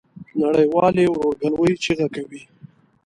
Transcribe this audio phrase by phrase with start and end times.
[0.41, 2.41] نړۍ والي ورورګلوی چیغه کوي.